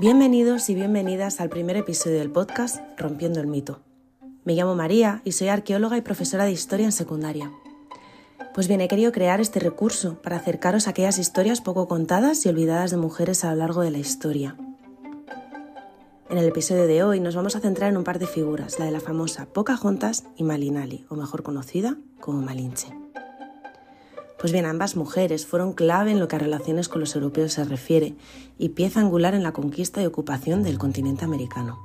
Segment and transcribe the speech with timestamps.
[0.00, 3.80] Bienvenidos y bienvenidas al primer episodio del podcast Rompiendo el Mito.
[4.46, 7.52] Me llamo María y soy arqueóloga y profesora de historia en secundaria.
[8.54, 12.48] Pues bien, he querido crear este recurso para acercaros a aquellas historias poco contadas y
[12.48, 14.56] olvidadas de mujeres a lo largo de la historia.
[16.30, 18.86] En el episodio de hoy nos vamos a centrar en un par de figuras, la
[18.86, 22.88] de la famosa Pocahontas y Malinali, o mejor conocida como Malinche.
[24.40, 27.64] Pues bien, ambas mujeres fueron clave en lo que a relaciones con los europeos se
[27.64, 28.14] refiere
[28.56, 31.78] y pieza angular en la conquista y ocupación del continente americano.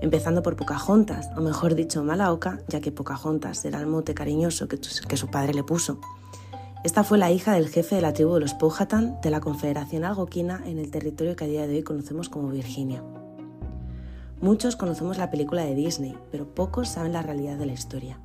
[0.00, 4.78] Empezando por Pocahontas, o mejor dicho, Malaoca, ya que Pocahontas era el mote cariñoso que,
[4.78, 6.00] que su padre le puso.
[6.84, 10.04] Esta fue la hija del jefe de la tribu de los Powhatan de la Confederación
[10.04, 13.02] Algoquina en el territorio que a día de hoy conocemos como Virginia.
[14.40, 18.18] Muchos conocemos la película de Disney, pero pocos saben la realidad de la historia.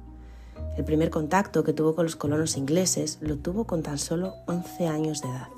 [0.77, 4.87] El primer contacto que tuvo con los colonos ingleses lo tuvo con tan solo 11
[4.87, 5.49] años de edad.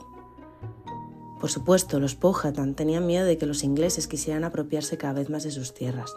[1.39, 5.43] Por supuesto, los Powhatan tenían miedo de que los ingleses quisieran apropiarse cada vez más
[5.43, 6.13] de sus tierras.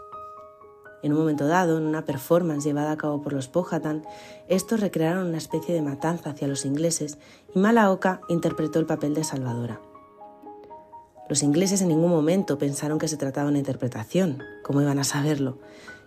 [1.03, 4.05] En un momento dado, en una performance llevada a cabo por los Powhatan,
[4.49, 7.19] estos recrearon una especie de matanza hacia los ingleses
[7.55, 9.81] y Malaoka interpretó el papel de Salvadora.
[11.29, 15.05] Los ingleses en ningún momento pensaron que se trataba de una interpretación, como iban a
[15.05, 15.59] saberlo,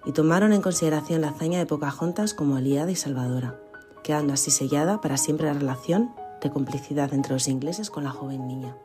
[0.08, 3.60] y tomaron en consideración la hazaña de Pocahontas como aliada y salvadora,
[4.06, 8.48] quedando así sellada para siempre la relación de complicidad entre los ingleses con la joven
[8.48, 8.78] niña.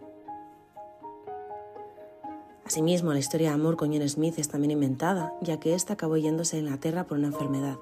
[2.65, 6.17] Asimismo, la historia de amor con John Smith es también inventada, ya que ésta acabó
[6.17, 7.77] yéndose a Inglaterra por una enfermedad,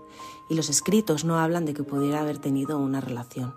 [0.50, 3.54] y los escritos no hablan de que pudiera haber tenido una relación.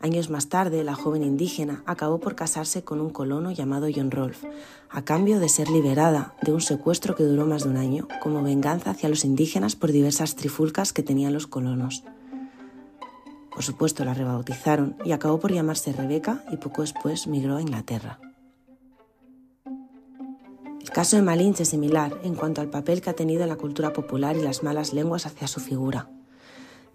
[0.00, 4.48] Años más tarde, la joven indígena acabó por casarse con un colono llamado John Rolfe,
[4.90, 8.42] a cambio de ser liberada de un secuestro que duró más de un año, como
[8.42, 12.04] venganza hacia los indígenas por diversas trifulcas que tenían los colonos.
[13.52, 18.20] Por supuesto, la rebautizaron y acabó por llamarse Rebeca y poco después migró a Inglaterra.
[20.80, 23.56] El caso de Malinche es similar en cuanto al papel que ha tenido en la
[23.56, 26.08] cultura popular y las malas lenguas hacia su figura.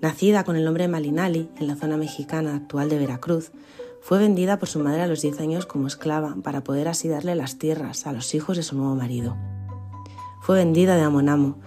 [0.03, 3.53] Nacida con el nombre de Malinali en la zona mexicana actual de Veracruz,
[4.02, 7.36] fue vendida por su madre a los 10 años como esclava para poder así darle
[7.36, 9.38] las tierras a los hijos de su nuevo marido.
[10.42, 11.58] Fue vendida de amo en amo,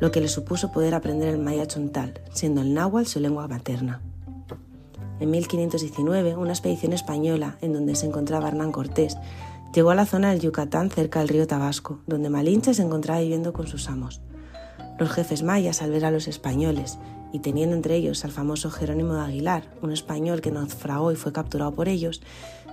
[0.00, 4.00] lo que le supuso poder aprender el maya chontal, siendo el náhuatl su lengua materna.
[5.20, 9.16] En 1519, una expedición española en donde se encontraba Hernán Cortés
[9.72, 13.52] llegó a la zona del Yucatán cerca del río Tabasco, donde Malinche se encontraba viviendo
[13.52, 14.20] con sus amos.
[14.98, 16.98] Los jefes mayas, al ver a los españoles
[17.32, 21.32] y teniendo entre ellos al famoso Jerónimo de Aguilar, un español que naufragó y fue
[21.32, 22.22] capturado por ellos,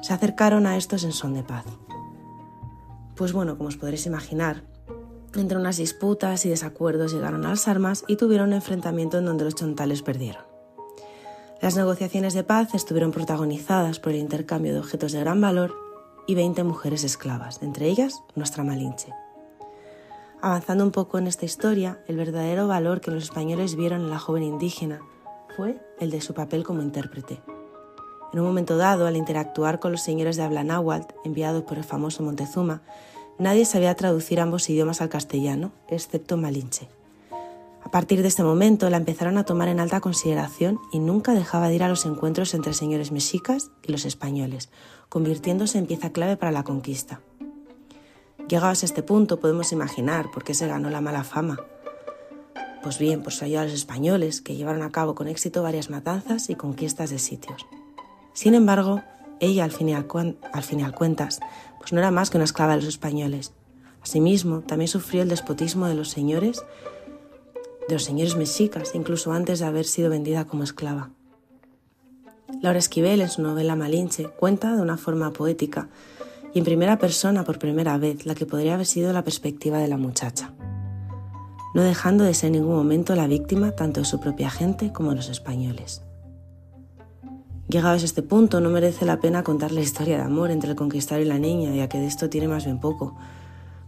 [0.01, 1.65] se acercaron a estos en son de paz.
[3.15, 4.63] Pues bueno, como os podréis imaginar,
[5.35, 9.45] entre unas disputas y desacuerdos llegaron a las armas y tuvieron un enfrentamiento en donde
[9.45, 10.43] los chontales perdieron.
[11.61, 15.75] Las negociaciones de paz estuvieron protagonizadas por el intercambio de objetos de gran valor
[16.27, 19.13] y 20 mujeres esclavas, entre ellas nuestra Malinche.
[20.43, 24.17] Avanzando un poco en esta historia, el verdadero valor que los españoles vieron en la
[24.17, 24.99] joven indígena
[25.55, 27.39] fue el de su papel como intérprete.
[28.33, 30.65] En un momento dado, al interactuar con los señores de habla
[31.23, 32.81] enviados por el famoso Montezuma,
[33.37, 36.89] nadie sabía traducir ambos idiomas al castellano, excepto Malinche.
[37.83, 41.67] A partir de este momento la empezaron a tomar en alta consideración y nunca dejaba
[41.67, 44.69] de ir a los encuentros entre señores mexicas y los españoles,
[45.07, 47.21] convirtiéndose en pieza clave para la conquista.
[48.47, 51.59] Llegados a este punto podemos imaginar por qué se ganó la mala fama.
[52.83, 55.89] Pues bien, por su ayuda a los españoles, que llevaron a cabo con éxito varias
[55.89, 57.65] matanzas y conquistas de sitios.
[58.33, 59.01] Sin embargo,
[59.39, 61.39] ella, al fin y al, cuentas,
[61.79, 63.53] pues no era más que una esclava de los españoles.
[64.01, 66.63] Asimismo, también sufrió el despotismo de los señores,
[67.87, 71.11] de los señores mexicas, incluso antes de haber sido vendida como esclava.
[72.61, 75.89] Laura Esquivel, en su novela Malinche, cuenta de una forma poética
[76.53, 79.87] y en primera persona por primera vez la que podría haber sido la perspectiva de
[79.87, 80.53] la muchacha,
[81.73, 85.11] no dejando de ser en ningún momento la víctima tanto de su propia gente como
[85.11, 86.03] de los españoles.
[87.69, 90.75] Llegados a este punto, no merece la pena contar la historia de amor entre el
[90.75, 93.15] conquistador y la niña, ya que de esto tiene más bien poco,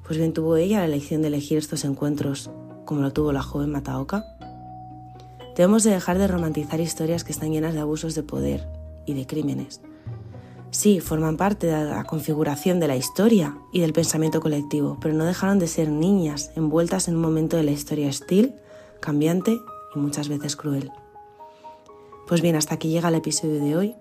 [0.08, 2.50] pues bien tuvo ella la elección de elegir estos encuentros,
[2.86, 4.24] como lo tuvo la joven Mataoka.
[5.58, 8.68] Debemos de dejar de romantizar historias que están llenas de abusos de poder
[9.06, 9.82] y de crímenes,
[10.74, 15.24] Sí, forman parte de la configuración de la historia y del pensamiento colectivo, pero no
[15.24, 18.56] dejaron de ser niñas envueltas en un momento de la historia hostil,
[19.00, 19.62] cambiante
[19.94, 20.92] y muchas veces cruel.
[22.28, 23.96] Pues bien, hasta aquí llega el episodio de hoy.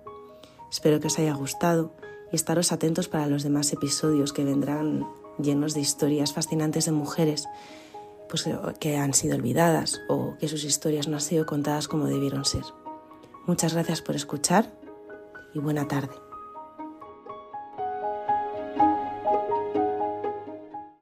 [0.71, 1.93] Espero que os haya gustado
[2.33, 5.07] y estaros atentos para los demás episodios que vendrán
[5.39, 7.49] llenos de historias fascinantes de mujeres
[8.31, 8.49] pues,
[8.81, 12.65] que han sido olvidadas o que sus historias no han sido contadas como debieron ser.
[13.47, 14.73] Muchas gracias por escuchar
[15.53, 16.32] y buena tarde.